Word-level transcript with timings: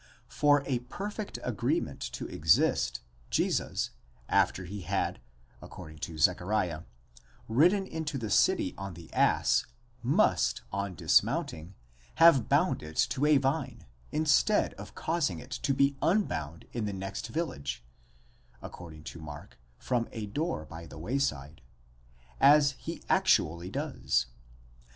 For 0.29 0.63
a 0.65 0.79
perfect 0.79 1.37
agreement 1.43 2.01
to 2.13 2.25
exist, 2.25 3.01
Jesus, 3.29 3.91
after 4.27 4.65
he 4.65 4.81
had, 4.81 5.19
according 5.61 5.99
to 5.99 6.17
Zechariah, 6.17 6.85
ridden 7.47 7.85
into 7.85 8.17
the 8.17 8.31
city 8.31 8.73
on 8.79 8.95
the 8.95 9.13
ass, 9.13 9.67
must 10.01 10.63
on 10.73 10.95
dismounting, 10.95 11.75
have 12.15 12.49
bound 12.49 12.81
it 12.81 12.97
to 13.11 13.27
a 13.27 13.37
vine, 13.37 13.85
instead 14.11 14.73
of 14.73 14.95
causing 14.95 15.37
it 15.37 15.51
to 15.51 15.71
be 15.71 15.95
unbound 16.01 16.65
in 16.71 16.85
the 16.85 16.93
next 16.93 17.27
village 17.27 17.85
(according 18.59 19.03
to 19.03 19.19
Mark, 19.19 19.59
from 19.77 20.07
a 20.11 20.25
door 20.25 20.65
by 20.65 20.87
the 20.87 20.97
way 20.97 21.19
side) 21.19 21.61
as 22.39 22.71
he 22.79 23.03
actually 23.07 23.69
does. 23.69 24.25